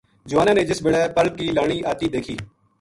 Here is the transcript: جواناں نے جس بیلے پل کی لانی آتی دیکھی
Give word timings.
جواناں 0.29 0.53
نے 0.57 0.63
جس 0.69 0.79
بیلے 0.83 1.01
پل 1.15 1.27
کی 1.37 1.47
لانی 1.55 1.77
آتی 1.91 2.07
دیکھی 2.13 2.35